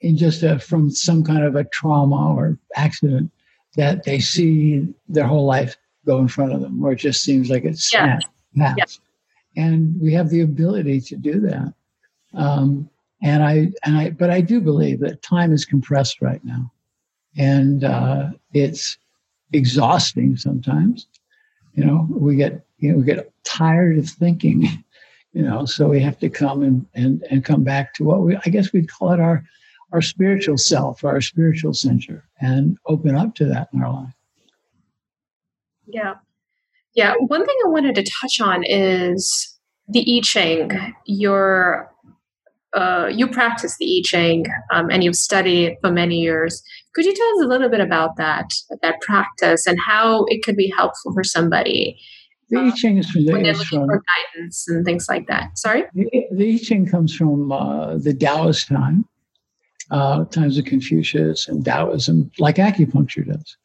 [0.00, 3.30] in just a, from some kind of a trauma or accident
[3.76, 7.50] that they see their whole life go in front of them, or it just seems
[7.50, 8.18] like it's yeah.
[8.54, 9.00] snaps.
[9.54, 9.64] Yeah.
[9.64, 11.74] And we have the ability to do that.
[12.34, 12.88] Um,
[13.22, 16.72] and I and I, but I do believe that time is compressed right now,
[17.36, 18.96] and uh, it's
[19.52, 21.06] exhausting sometimes.
[21.74, 24.66] You know, we get you know we get tired of thinking.
[25.32, 28.36] You know, so we have to come and and and come back to what we
[28.44, 29.44] I guess we'd call it our
[29.92, 34.14] our spiritual self, our spiritual center, and open up to that in our life.
[35.86, 36.14] Yeah.
[36.94, 37.14] Yeah.
[37.18, 40.70] One thing I wanted to touch on is the I Ching.
[41.06, 41.90] Your
[42.72, 46.62] uh, you practice the I Ching um, and you've studied for many years.
[46.94, 48.50] Could you tell us a little bit about that
[48.82, 51.98] that practice and how it could be helpful for somebody?
[52.50, 54.02] The I Ching is from the, when they're looking from, for
[54.34, 55.56] guidance and things like that.
[55.56, 59.06] Sorry, the, the I Ching comes from uh, the Taoist time,
[59.90, 63.56] uh, times of Confucius and Taoism, like acupuncture does.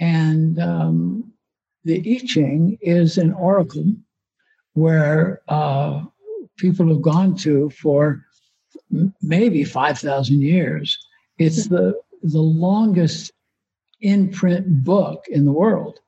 [0.00, 1.32] And um,
[1.84, 3.94] the I Ching is an oracle
[4.74, 6.02] where uh,
[6.56, 8.24] people have gone to for
[9.22, 10.98] maybe 5,000 years.
[11.38, 13.32] It's the, the longest
[14.00, 15.98] in print book in the world.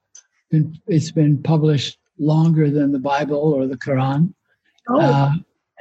[0.51, 4.35] It's been published longer than the Bible or the Quran.
[4.89, 5.01] Oh.
[5.01, 5.33] Uh,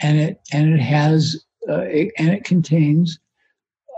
[0.01, 3.19] and it and it has uh, it, and it contains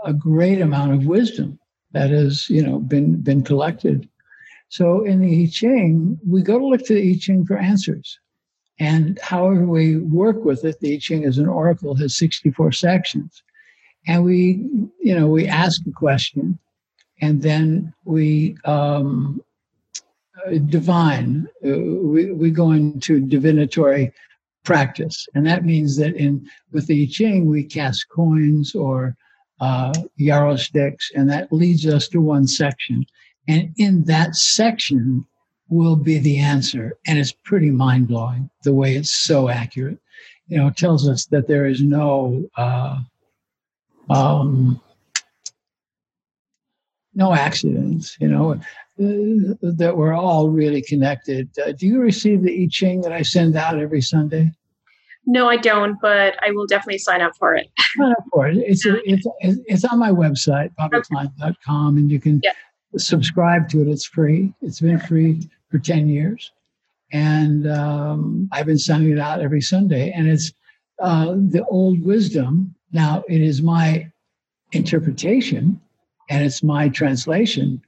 [0.06, 1.58] a great amount of wisdom
[1.92, 4.08] that has you know been been collected.
[4.68, 8.18] So in the I Ching, we go to look to the I Ching for answers.
[8.78, 13.42] And however we work with it, the I Ching is an oracle has 64 sections.
[14.06, 14.64] And we,
[15.00, 16.58] you know, we ask a question
[17.20, 19.42] and then we um,
[20.66, 24.12] divine, uh, we, we go into divinatory
[24.64, 25.26] practice.
[25.34, 29.16] And that means that in with the I Ching, we cast coins or
[29.60, 33.06] uh, yarrow sticks, and that leads us to one section.
[33.48, 35.24] And in that section,
[35.68, 36.96] will be the answer.
[37.06, 39.98] And it's pretty mind blowing the way it's so accurate.
[40.48, 43.00] You know, tells us that there is no uh,
[44.08, 44.80] um,
[47.14, 48.16] no accidents.
[48.20, 48.58] You know, uh,
[48.98, 51.48] that we're all really connected.
[51.58, 54.52] Uh, do you receive the I Ching that I send out every Sunday?
[55.26, 57.68] No, I don't, but I will definitely sign up for it.
[57.98, 58.58] sign up for it.
[58.58, 62.52] It's, a, it's, it's on my website, bobbyklein.com, and you can yeah.
[62.96, 63.88] subscribe to it.
[63.88, 64.54] It's free.
[64.62, 66.52] It's been free for 10 years.
[67.12, 70.12] And um, I've been sending it out every Sunday.
[70.12, 70.52] And it's
[71.00, 72.74] uh, the old wisdom.
[72.92, 74.10] Now, it is my
[74.72, 75.80] interpretation
[76.28, 77.80] and it's my translation,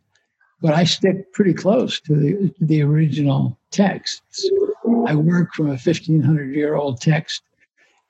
[0.61, 4.49] but I stick pretty close to the, to the original texts.
[5.07, 7.43] I work from a 1500 year old text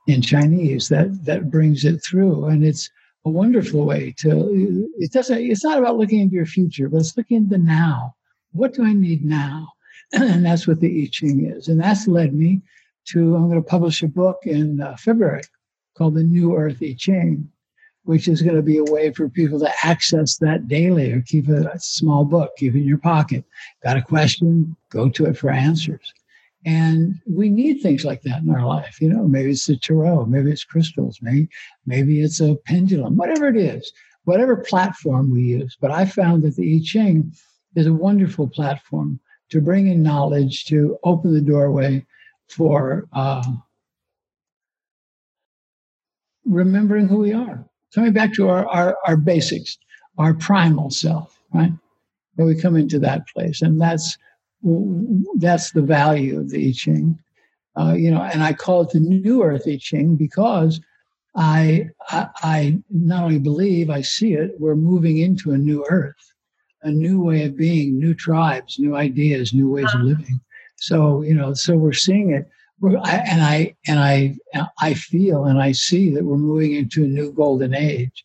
[0.06, 2.46] in Chinese that, that brings it through.
[2.46, 2.90] And it's
[3.24, 7.16] a wonderful way to, it doesn't, it's not about looking into your future, but it's
[7.16, 8.14] looking into now
[8.52, 9.68] what do I need now?
[10.12, 11.68] and that's what the I Ching is.
[11.68, 12.62] And that's led me
[13.08, 15.42] to, I'm going to publish a book in uh, February
[15.96, 17.50] called The New Earth I Ching,
[18.04, 21.48] which is going to be a way for people to access that daily or keep
[21.48, 23.44] a, a small book, keep it in your pocket.
[23.82, 24.76] Got a question?
[24.90, 26.12] Go to it for answers.
[26.64, 29.00] And we need things like that in our life.
[29.00, 31.48] You know, maybe it's the tarot, maybe it's crystals, maybe,
[31.86, 33.92] maybe it's a pendulum, whatever it is,
[34.24, 35.76] whatever platform we use.
[35.80, 37.32] But I found that the I Ching
[37.76, 42.04] is a wonderful platform to bring in knowledge to open the doorway
[42.48, 43.44] for uh,
[46.44, 47.64] remembering who we are.
[47.94, 49.78] Coming back to our, our, our basics,
[50.18, 51.72] our primal self, right?
[52.36, 54.18] And we come into that place, and that's
[55.36, 57.18] that's the value of the I Ching.
[57.76, 60.80] Uh, you know, and I call it the New Earth I Ching because
[61.36, 66.32] I, I, I not only believe I see it, we're moving into a new Earth
[66.82, 70.40] a new way of being, new tribes, new ideas, new ways of living.
[70.76, 72.48] So you know, so we're seeing it,
[72.82, 74.36] and I and I
[74.80, 78.24] I feel and I see that we're moving into a new golden age,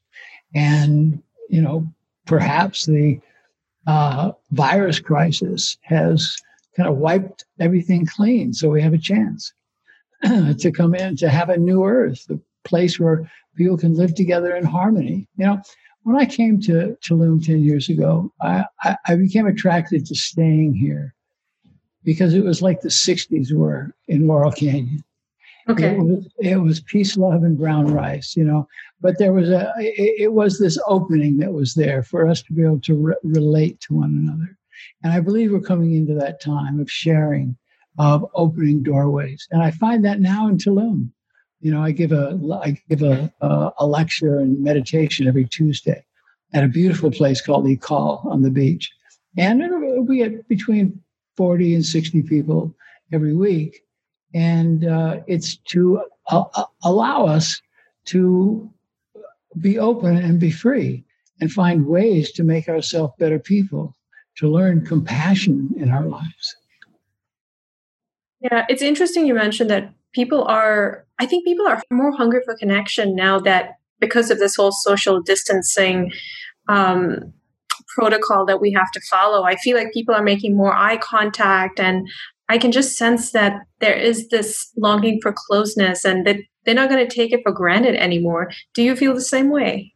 [0.54, 1.88] and you know,
[2.26, 3.20] perhaps the
[3.88, 6.38] uh, virus crisis has
[6.76, 9.54] kind of wiped everything clean so we have a chance
[10.60, 14.56] to come in to have a new earth, a place where people can live together
[14.56, 15.28] in harmony.
[15.36, 15.62] You know,
[16.04, 20.76] when I came to Tulum 10 years ago, I, I, I became attracted to staying
[20.76, 21.14] here
[22.04, 25.04] because it was like the 60s were in Laurel Canyon.
[25.70, 25.96] Okay.
[25.96, 28.68] It was, it was, peace, love, and brown rice, you know.
[29.02, 32.54] But there was a, it, it was this opening that was there for us to
[32.54, 34.58] be able to re- relate to one another.
[35.04, 37.56] And I believe we're coming into that time of sharing,
[37.98, 39.48] of opening doorways.
[39.52, 41.12] And I find that now in Tulum.
[41.62, 46.04] You know, I give a I give a, a, a lecture and meditation every Tuesday
[46.54, 48.92] at a beautiful place called Ikal on the beach,
[49.38, 49.64] and
[50.06, 51.02] we get between
[51.38, 52.76] forty and sixty people
[53.14, 53.80] every week,
[54.34, 57.62] and uh, it's to uh, uh, allow us
[58.06, 58.70] to
[59.60, 61.04] be open and be free
[61.40, 63.96] and find ways to make ourselves better people,
[64.38, 66.56] to learn compassion in our lives.
[68.40, 72.56] Yeah, it's interesting you mentioned that people are, I think people are more hungry for
[72.56, 76.12] connection now that because of this whole social distancing
[76.68, 77.34] um,
[77.96, 79.44] protocol that we have to follow.
[79.44, 82.08] I feel like people are making more eye contact and
[82.50, 86.90] I can just sense that there is this longing for closeness and that they're not
[86.90, 88.52] going to take it for granted anymore.
[88.74, 89.94] Do you feel the same way?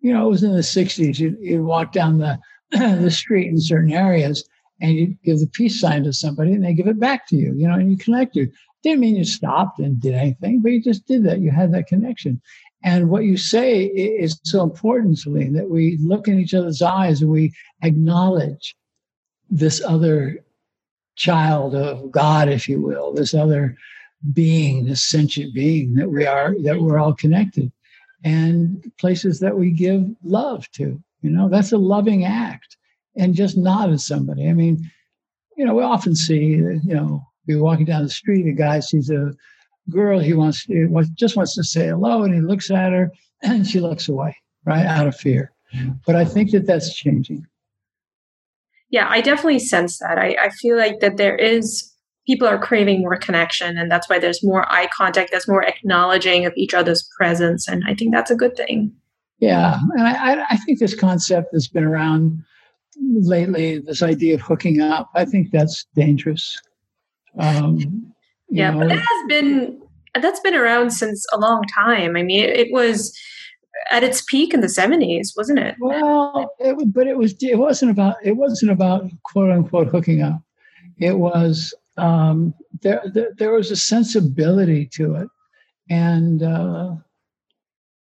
[0.00, 1.18] You know, it was in the 60s.
[1.18, 2.38] You'd, you'd walk down the,
[2.70, 4.48] the street in certain areas
[4.80, 7.54] and you'd give the peace sign to somebody and they give it back to you,
[7.54, 8.32] you know, and you connect.
[8.32, 8.56] connected.
[8.82, 11.40] Didn't mean you stopped and did anything, but you just did that.
[11.40, 12.40] You had that connection.
[12.82, 17.20] And what you say is so important, Celine, that we look in each other's eyes
[17.20, 18.74] and we acknowledge
[19.50, 20.42] this other
[21.20, 23.76] child of God, if you will, this other
[24.32, 27.70] being, this sentient being that we are, that we're all connected,
[28.24, 31.00] and places that we give love to.
[31.20, 32.76] You know, that's a loving act.
[33.16, 34.48] And just nod at somebody.
[34.48, 34.90] I mean,
[35.56, 39.10] you know, we often see, you know, you're walking down the street, a guy sees
[39.10, 39.34] a
[39.90, 43.66] girl, he wants he just wants to say hello, and he looks at her, and
[43.66, 45.52] she looks away, right, out of fear.
[45.74, 45.92] Mm-hmm.
[46.06, 47.46] But I think that that's changing
[48.90, 50.18] yeah, I definitely sense that.
[50.18, 51.92] I, I feel like that there is
[52.26, 55.30] people are craving more connection, and that's why there's more eye contact.
[55.30, 58.92] There's more acknowledging of each other's presence, and I think that's a good thing.
[59.38, 62.42] Yeah, and I, I think this concept has been around
[62.96, 63.78] lately.
[63.78, 66.60] This idea of hooking up, I think that's dangerous.
[67.38, 68.12] Um,
[68.50, 69.80] yeah, know, but that has been
[70.20, 72.16] that's been around since a long time.
[72.16, 73.16] I mean, it, it was
[73.90, 75.76] at its peak in the 70s, wasn't it?
[75.80, 80.42] Well, it, but it was it wasn't about it wasn't about quote unquote hooking up.
[80.98, 85.28] It was um, there, there, there was a sensibility to it,
[85.88, 86.94] and uh,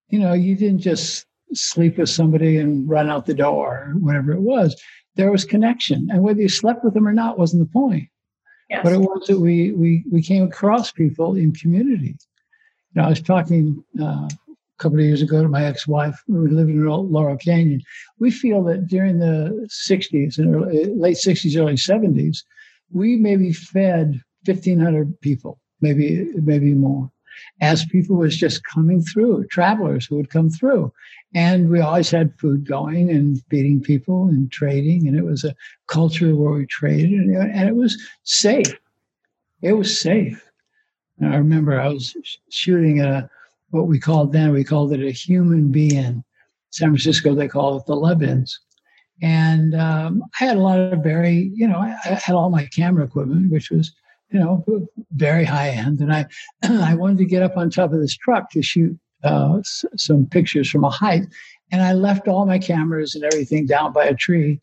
[0.08, 4.40] you know you didn't just sleep with somebody and run out the door, whatever it
[4.40, 4.80] was.
[5.16, 8.08] There was connection, and whether you slept with them or not wasn't the point.
[8.70, 8.80] Yes.
[8.82, 12.16] But it was that we we we came across people in community.
[12.94, 14.28] You know, I was talking uh,
[14.78, 16.20] couple of years ago to my ex-wife.
[16.28, 17.82] We living in Laurel Canyon.
[18.18, 22.38] We feel that during the 60s and early, late 60s, early 70s,
[22.90, 27.10] we maybe fed 1,500 people, maybe maybe more,
[27.60, 30.92] as people was just coming through, travelers who would come through.
[31.34, 35.06] And we always had food going and feeding people and trading.
[35.06, 35.54] And it was a
[35.86, 38.78] culture where we traded and, and it was safe.
[39.62, 40.44] It was safe.
[41.18, 42.16] And I remember I was
[42.50, 43.30] shooting at a
[43.72, 46.22] what we called then, we called it a Human Be-In.
[46.70, 48.58] San Francisco, they call it the Love-Ins.
[49.20, 52.66] And um, I had a lot of very, you know, I, I had all my
[52.66, 53.92] camera equipment, which was,
[54.30, 54.64] you know,
[55.12, 56.00] very high end.
[56.00, 56.26] And I,
[56.62, 60.26] I wanted to get up on top of this truck to shoot uh, s- some
[60.26, 61.24] pictures from a height.
[61.70, 64.60] And I left all my cameras and everything down by a tree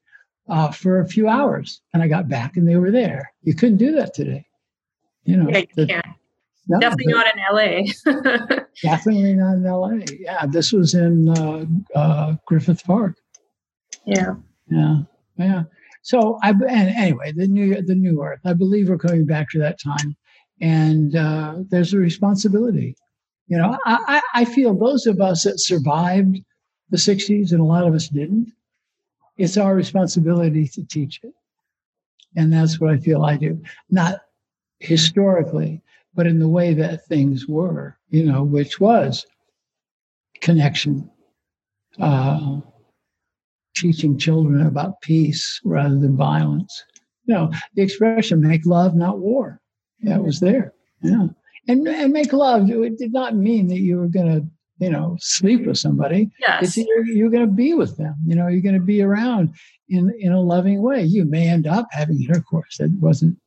[0.50, 1.82] uh, for a few hours.
[1.94, 3.32] And I got back and they were there.
[3.44, 4.46] You couldn't do that today.
[5.24, 6.06] You know, yeah, you the, can't.
[6.70, 8.62] No, definitely not in LA.
[8.84, 10.06] definitely not in LA.
[10.20, 13.16] Yeah, this was in uh, uh, Griffith Park.
[14.06, 14.36] Yeah.
[14.70, 15.00] Yeah.
[15.38, 15.64] Yeah.
[16.02, 18.40] So I and anyway, the new the new Earth.
[18.46, 20.16] I believe we're coming back to that time,
[20.62, 22.96] and uh, there's a responsibility.
[23.48, 26.38] You know, I, I feel those of us that survived
[26.90, 28.52] the '60s, and a lot of us didn't.
[29.38, 31.34] It's our responsibility to teach it,
[32.36, 33.62] and that's what I feel I do.
[33.90, 34.22] Not
[34.80, 35.82] historically,
[36.20, 39.26] but in the way that things were, you know, which was
[40.42, 41.10] connection,
[41.98, 42.60] uh,
[43.74, 46.84] teaching children about peace rather than violence.
[47.24, 49.62] You know, the expression "make love, not war."
[50.02, 50.74] Yeah, it was there.
[51.02, 51.28] Yeah,
[51.70, 52.70] and and make love.
[52.70, 56.30] It did not mean that you were going to, you know, sleep with somebody.
[56.42, 58.16] Yes, it's, you're, you're going to be with them.
[58.26, 59.56] You know, you're going to be around
[59.88, 61.02] in in a loving way.
[61.02, 62.76] You may end up having intercourse.
[62.76, 63.38] That wasn't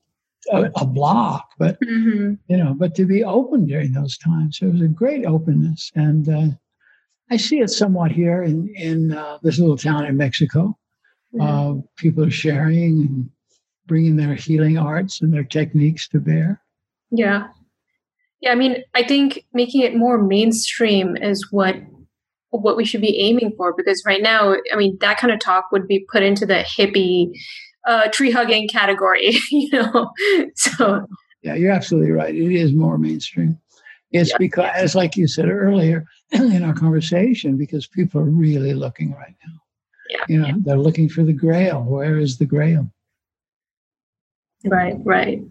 [0.51, 2.35] a, a block, but mm-hmm.
[2.49, 6.29] you know, but to be open during those times, it was a great openness, and
[6.29, 6.49] uh,
[7.31, 10.77] I see it somewhat here in in uh, this little town in Mexico.
[11.35, 11.41] Mm-hmm.
[11.41, 13.31] Uh, people are sharing and
[13.87, 16.61] bringing their healing arts and their techniques to bear.
[17.11, 17.49] Yeah,
[18.41, 18.53] yeah.
[18.53, 21.77] I mean, I think making it more mainstream is what
[22.51, 25.73] what we should be aiming for because right now, I mean, that kind of talk
[25.73, 27.31] would be put into the hippie
[27.87, 30.11] uh, tree hugging category, you know.
[30.55, 31.07] So
[31.43, 32.35] yeah, you're absolutely right.
[32.35, 33.59] It is more mainstream.
[34.13, 34.37] It's yeah.
[34.39, 39.35] because, as like you said earlier in our conversation, because people are really looking right
[39.47, 39.53] now.
[40.11, 40.25] Yeah.
[40.29, 40.55] You know, yeah.
[40.59, 41.83] they're looking for the grail.
[41.83, 42.91] Where is the grail?
[44.65, 45.43] Right, right.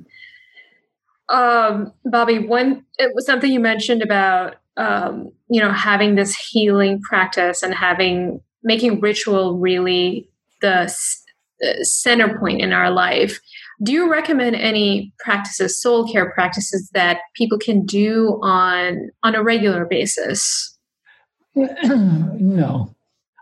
[1.30, 7.02] Um, Bobby, one it was something you mentioned about um, you know having this healing
[7.02, 10.30] practice and having making ritual really
[10.62, 10.94] the
[11.82, 13.40] center point in our life.
[13.84, 19.44] Do you recommend any practices, soul care practices that people can do on on a
[19.44, 20.78] regular basis?
[21.56, 22.94] no,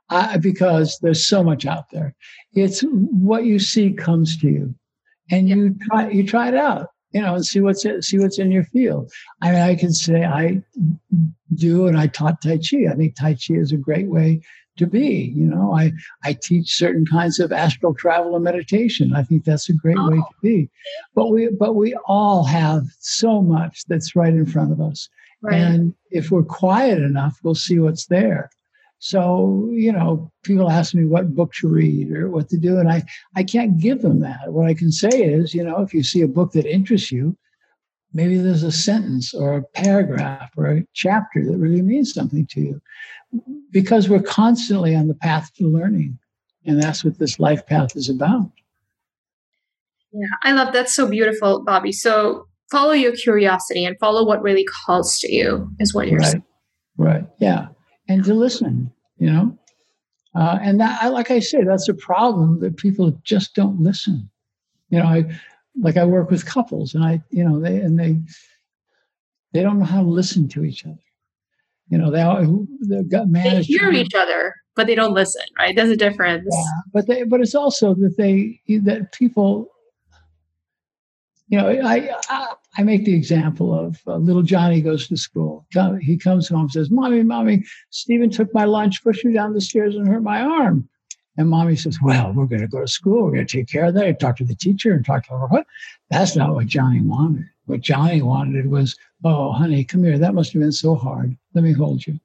[0.10, 2.16] I, because there's so much out there.
[2.54, 4.76] It's what you see comes to you,
[5.30, 5.56] and yeah.
[5.56, 8.64] you try you try it out, you know, and see what's see what's in your
[8.66, 9.12] field.
[9.42, 10.64] I mean, I can say I
[11.54, 12.86] do, and I taught Tai Chi.
[12.90, 14.42] I think Tai Chi is a great way
[14.80, 15.32] to be.
[15.36, 15.92] You know, I,
[16.24, 19.14] I teach certain kinds of astral travel and meditation.
[19.14, 20.10] I think that's a great oh.
[20.10, 20.70] way to be.
[20.70, 21.12] Oh.
[21.16, 25.08] But we but we all have so much that's right in front of us.
[25.42, 25.56] Right.
[25.56, 28.50] And if we're quiet enough, we'll see what's there.
[29.00, 32.92] So, you know, people ask me what book to read or what to do, and
[32.92, 33.04] I,
[33.34, 34.52] I can't give them that.
[34.52, 37.38] What I can say is, you know, if you see a book that interests you,
[38.14, 42.62] maybe there's a sentence or a paragraph or a chapter that really means something to
[42.62, 42.82] you
[43.72, 46.18] because we're constantly on the path to learning.
[46.66, 48.52] And that's what this life path is about.
[50.12, 51.92] Yeah, I love that's so beautiful, Bobby.
[51.92, 56.32] So follow your curiosity and follow what really calls to you, is what you're right.
[56.32, 56.44] saying.
[56.98, 57.26] Right.
[57.40, 57.68] Yeah.
[58.08, 59.58] And to listen, you know.
[60.36, 64.30] Uh, and that, like I say, that's a problem that people just don't listen.
[64.90, 65.40] You know, I
[65.80, 68.18] like I work with couples, and I, you know, they and they
[69.54, 71.00] they don't know how to listen to each other
[71.90, 75.42] you know, they all they got They hear each other, but they don't listen.
[75.58, 75.76] Right?
[75.76, 76.48] There's a difference.
[76.52, 76.64] Yeah,
[76.94, 79.72] but they, but it's also that they that people.
[81.48, 85.66] You know, I, I, I make the example of uh, little Johnny goes to school.
[86.00, 89.96] He comes home says, "Mommy, mommy, Stephen took my lunch, pushed me down the stairs,
[89.96, 90.88] and hurt my arm."
[91.40, 93.24] And mommy says, Well, we're going to go to school.
[93.24, 94.06] We're going to take care of that.
[94.06, 95.48] And talk to the teacher and talk to her.
[95.48, 95.66] What?
[96.10, 97.46] That's not what Johnny wanted.
[97.66, 100.18] What Johnny wanted was, Oh, honey, come here.
[100.18, 101.38] That must have been so hard.
[101.54, 102.20] Let me hold you.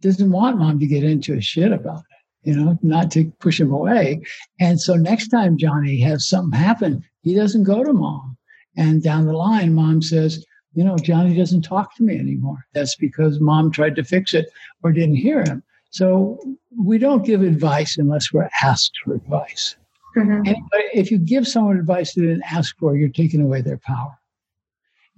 [0.00, 2.04] Doesn't want mom to get into a shit about
[2.44, 4.22] it, you know, not to push him away.
[4.60, 8.36] And so next time Johnny has something happen, he doesn't go to mom.
[8.76, 10.44] And down the line, mom says,
[10.74, 12.64] you know, Johnny doesn't talk to me anymore.
[12.74, 14.46] That's because mom tried to fix it
[14.84, 15.64] or didn't hear him.
[15.94, 16.40] So
[16.76, 19.76] we don't give advice unless we're asked for advice.
[20.16, 20.42] Mm-hmm.
[20.44, 20.56] And
[20.92, 24.18] if you give someone advice they didn't ask for, you're taking away their power.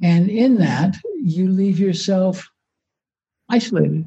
[0.03, 2.51] And in that, you leave yourself
[3.49, 4.07] isolated.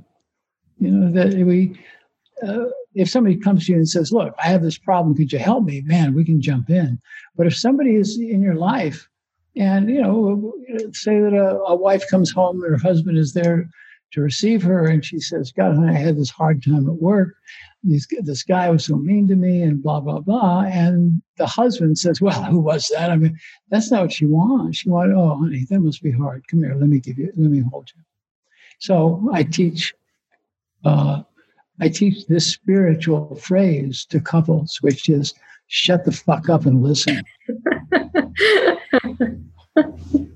[0.78, 1.76] You know, that we,
[2.48, 5.40] uh, if somebody comes to you and says, Look, I have this problem, could you
[5.40, 5.82] help me?
[5.82, 7.02] Man, we can jump in.
[7.36, 9.10] But if somebody is in your life,
[9.56, 10.54] and, you know,
[10.94, 13.68] say that a, a wife comes home and her husband is there
[14.12, 14.86] to receive her.
[14.86, 17.36] And she says, God, honey, I had this hard time at work.
[17.84, 20.64] This, this guy was so mean to me and blah, blah, blah.
[20.64, 23.10] And the husband says, Well, who was that?
[23.10, 23.38] I mean,
[23.70, 24.80] that's not what she wants.
[24.80, 26.46] She wanted, Oh, honey, that must be hard.
[26.48, 26.76] Come here.
[26.76, 28.02] Let me give you, let me hold you.
[28.80, 29.94] So I teach,
[30.84, 31.24] uh,
[31.80, 35.34] I teach this spiritual phrase to couples, which is
[35.68, 37.24] shut the fuck up and listen.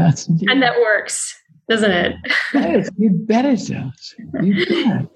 [0.00, 1.36] That's and that works
[1.70, 2.16] doesn't it?
[2.52, 4.14] yes, you bet it does.
[4.42, 5.06] You bet.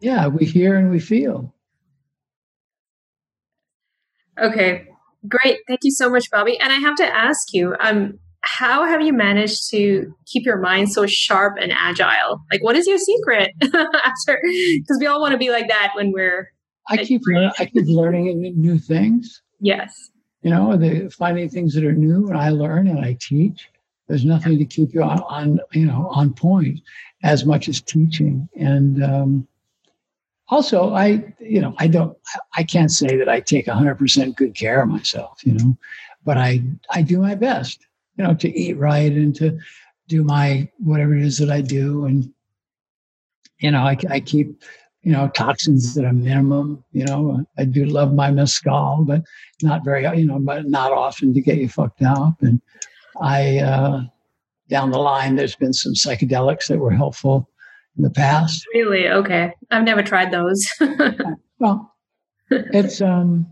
[0.00, 1.52] Yeah, we hear and we feel.
[4.40, 4.86] Okay,
[5.28, 5.58] great.
[5.66, 6.58] Thank you so much, Bobby.
[6.58, 10.92] And I have to ask you, um, how have you managed to keep your mind
[10.92, 12.40] so sharp and agile?
[12.50, 13.50] Like, what is your secret?
[13.62, 16.48] After, because we all want to be like that when we're.
[16.88, 17.50] I keep learning.
[17.58, 19.42] I keep learning new things.
[19.60, 19.92] Yes.
[20.42, 23.68] You know, the, finding things that are new, and I learn and I teach.
[24.08, 26.80] There's nothing to keep you on, on you know on point
[27.22, 28.48] as much as teaching.
[28.56, 29.48] And um,
[30.48, 32.16] also, I you know I don't
[32.56, 35.76] I can't say that I take 100% good care of myself, you know,
[36.24, 37.86] but I I do my best,
[38.16, 39.58] you know, to eat right and to
[40.08, 42.32] do my whatever it is that I do, and
[43.60, 44.62] you know I, I keep
[45.02, 46.84] you know, toxins at a minimum.
[46.92, 49.22] You know, I do love my mescal, but
[49.62, 52.40] not very, you know, but not often to get you fucked up.
[52.40, 52.60] And
[53.20, 54.02] I, uh,
[54.68, 57.48] down the line, there's been some psychedelics that were helpful
[57.96, 58.64] in the past.
[58.74, 59.08] Really?
[59.08, 59.52] Okay.
[59.70, 60.66] I've never tried those.
[61.58, 61.94] well,
[62.50, 63.46] it's, um,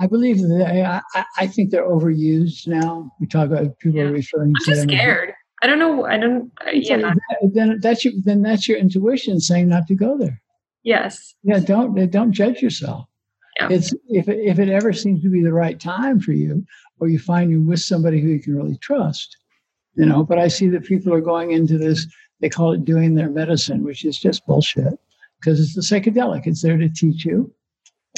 [0.00, 3.12] I believe that I, I think they're overused now.
[3.20, 4.06] We talk about people yeah.
[4.06, 4.88] referring I'm to them.
[4.88, 5.34] scared.
[5.62, 6.06] I don't know.
[6.06, 6.50] I don't.
[6.66, 7.12] Uh, yeah.
[7.52, 10.40] Then that's your then that's your intuition saying not to go there.
[10.84, 11.34] Yes.
[11.42, 11.58] Yeah.
[11.58, 13.06] Don't don't judge yourself.
[13.60, 13.76] Yeah.
[13.76, 16.64] It's if it, if it ever seems to be the right time for you,
[16.98, 19.36] or you find you're with somebody who you can really trust,
[19.94, 20.24] you know.
[20.24, 22.06] But I see that people are going into this.
[22.40, 24.94] They call it doing their medicine, which is just bullshit
[25.40, 26.46] because it's the psychedelic.
[26.46, 27.52] It's there to teach you,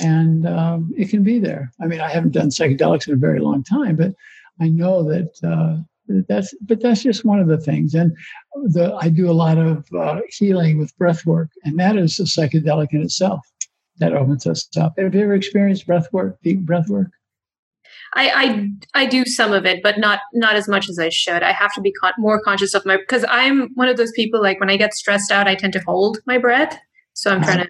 [0.00, 1.72] and um, it can be there.
[1.80, 4.14] I mean, I haven't done psychedelics in a very long time, but
[4.60, 5.30] I know that.
[5.42, 5.82] Uh,
[6.28, 8.14] that's but that's just one of the things and
[8.64, 12.24] the, i do a lot of uh, healing with breath work and that is a
[12.24, 13.40] psychedelic in itself
[14.02, 17.10] that opens us up have you ever experienced breath work deep breath work
[18.14, 21.42] I, I I do some of it, but not not as much as I should.
[21.42, 24.42] I have to be con- more conscious of my because I'm one of those people
[24.42, 26.78] like when I get stressed out, I tend to hold my breath.
[27.14, 27.68] So I'm trying to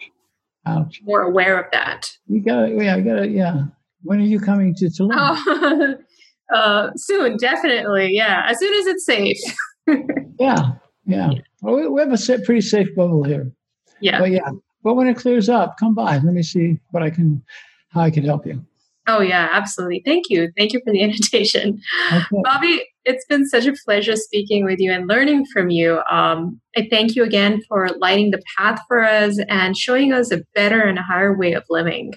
[0.67, 1.01] Ouch.
[1.05, 2.11] more aware of that.
[2.27, 2.83] You got it.
[2.83, 3.31] Yeah, I got it.
[3.31, 3.65] Yeah.
[4.03, 5.13] When are you coming to Tulum?
[5.15, 5.95] Oh,
[6.55, 8.11] uh, soon, definitely.
[8.13, 9.39] Yeah, as soon as it's safe.
[10.41, 10.73] yeah,
[11.05, 11.31] yeah.
[11.61, 13.53] Well, we have a pretty safe bubble here.
[14.01, 14.19] Yeah.
[14.19, 14.51] But yeah,
[14.83, 16.19] but when it clears up, come by.
[16.19, 17.43] Let me see what I can,
[17.91, 18.65] how I can help you.
[19.09, 20.03] Oh yeah, absolutely.
[20.05, 20.53] Thank you.
[20.57, 21.81] Thank you for the invitation,
[22.13, 22.43] okay.
[22.43, 22.85] Bobby.
[23.05, 26.01] It's been such a pleasure speaking with you and learning from you.
[26.09, 30.43] Um, I thank you again for lighting the path for us and showing us a
[30.55, 32.15] better and a higher way of living.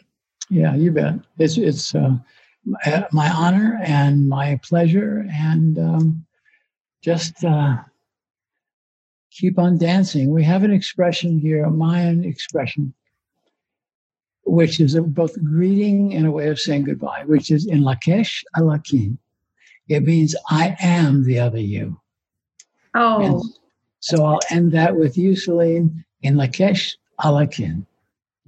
[0.50, 1.16] Yeah, you bet.
[1.40, 1.96] It's it's.
[1.96, 2.18] Uh,
[3.12, 6.26] my honor and my pleasure, and um,
[7.04, 7.78] just uh,
[9.36, 10.32] keep on dancing.
[10.32, 12.94] We have an expression here, a Mayan expression,
[14.46, 17.82] which is a, both a greeting and a way of saying goodbye, which is in
[17.82, 19.18] Lakesh Alakin.
[19.88, 22.00] It means I am the other you.
[22.96, 23.22] Oh.
[23.22, 23.44] And
[24.00, 27.86] so I'll end that with you, Celine, in Lakesh Alakin.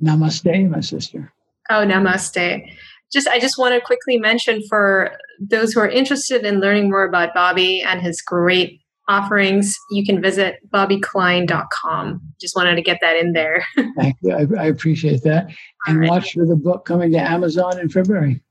[0.02, 1.34] Namaste, my sister.
[1.70, 2.72] Oh, namaste
[3.12, 7.06] just I just want to quickly mention for those who are interested in learning more
[7.06, 12.22] about Bobby and his great offerings, you can visit bobbyklein.com.
[12.39, 13.64] Just wanted to get that in there.
[13.97, 14.34] Thank you.
[14.34, 15.49] I, I appreciate that.
[15.88, 16.10] And right.
[16.10, 18.41] watch for the book coming to Amazon in February.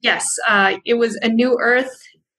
[0.00, 1.90] Yes, uh, it was A New Earth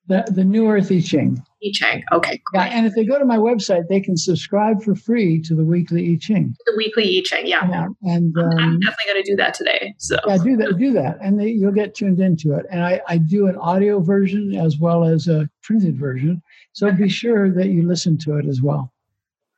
[0.08, 1.43] the, the New Earth I Ching.
[1.64, 2.03] I Ching.
[2.12, 2.41] Okay.
[2.45, 2.60] Great.
[2.60, 5.64] Yeah, and if they go to my website, they can subscribe for free to the
[5.64, 6.56] weekly I Ching.
[6.66, 7.68] The weekly I Ching, yeah.
[7.70, 7.88] yeah.
[8.03, 9.95] And um, I'm definitely going to do that today.
[9.97, 10.78] So yeah, do that.
[10.78, 12.66] Do that, and they, you'll get tuned into it.
[12.70, 16.41] And I, I do an audio version as well as a printed version.
[16.74, 18.91] So be sure that you listen to it as well.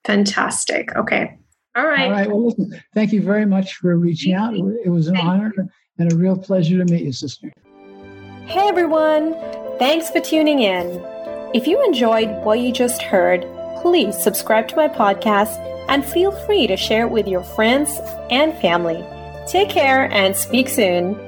[0.05, 0.95] Fantastic.
[0.95, 1.37] Okay.
[1.75, 2.05] All right.
[2.05, 2.27] All right.
[2.27, 2.81] Well, listen.
[2.93, 4.53] Thank you very much for reaching out.
[4.55, 5.53] It was an honor
[5.99, 7.51] and a real pleasure to meet you, sister.
[8.47, 9.33] Hey everyone!
[9.77, 11.03] Thanks for tuning in.
[11.53, 13.45] If you enjoyed what you just heard,
[13.81, 15.57] please subscribe to my podcast
[15.89, 19.03] and feel free to share it with your friends and family.
[19.47, 21.26] Take care and speak soon.